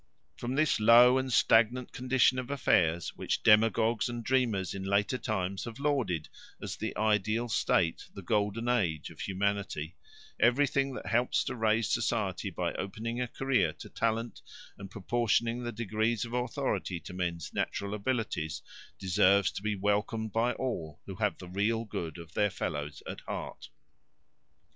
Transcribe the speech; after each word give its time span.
From 0.35 0.55
this 0.55 0.79
low 0.79 1.19
and 1.19 1.31
stagnant 1.31 1.91
condition 1.91 2.39
of 2.39 2.49
affairs, 2.49 3.09
which 3.15 3.43
demagogues 3.43 4.09
and 4.09 4.23
dreamers 4.23 4.73
in 4.73 4.83
later 4.83 5.19
times 5.19 5.65
have 5.65 5.77
lauded 5.79 6.27
as 6.59 6.75
the 6.75 6.97
ideal 6.97 7.47
state, 7.47 8.07
the 8.15 8.23
Golden 8.23 8.67
Age, 8.67 9.11
of 9.11 9.19
humanity, 9.19 9.95
everything 10.39 10.95
that 10.95 11.05
helps 11.05 11.43
to 11.43 11.55
raise 11.55 11.87
society 11.91 12.49
by 12.49 12.73
opening 12.73 13.21
a 13.21 13.27
career 13.27 13.73
to 13.73 13.89
talent 13.89 14.41
and 14.75 14.89
proportioning 14.89 15.61
the 15.61 15.71
degrees 15.71 16.25
of 16.25 16.33
authority 16.33 16.99
to 17.01 17.13
men's 17.13 17.53
natural 17.53 17.93
abilities, 17.93 18.63
deserves 18.97 19.51
to 19.51 19.61
be 19.61 19.75
welcomed 19.75 20.31
by 20.33 20.53
all 20.53 20.99
who 21.05 21.13
have 21.17 21.37
the 21.37 21.47
real 21.47 21.85
good 21.85 22.17
of 22.17 22.33
their 22.33 22.49
fellows 22.49 23.03
at 23.07 23.21
heart. 23.27 23.69